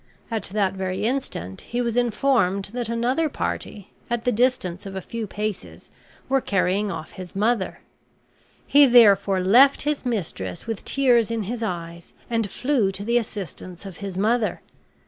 At 0.31 0.45
that 0.45 0.73
very 0.73 1.03
instant 1.03 1.61
he 1.61 1.79
was 1.79 1.95
informed 1.95 2.65
that 2.73 2.89
another 2.89 3.29
party, 3.29 3.91
at 4.09 4.23
the 4.25 4.31
distance 4.31 4.87
of 4.87 4.95
a 4.95 4.99
few 4.99 5.27
paces, 5.27 5.91
were 6.27 6.41
carrying 6.41 6.89
off 6.89 7.11
his 7.11 7.35
mother; 7.35 7.81
he 8.65 8.87
therefore 8.87 9.41
left 9.41 9.83
his 9.83 10.03
mistress 10.03 10.65
with 10.65 10.83
tears 10.85 11.29
in 11.29 11.43
his 11.43 11.61
eyes 11.61 12.13
and 12.31 12.49
flew 12.49 12.91
to 12.93 13.03
the 13.03 13.19
assistance 13.19 13.85
of 13.85 13.97
his 13.97 14.17
mother. 14.17 14.61